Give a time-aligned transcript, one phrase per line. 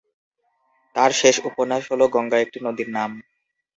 [0.95, 3.11] তার শেষ উপন্যাস হল "গঙ্গা একটি নদীর নাম"।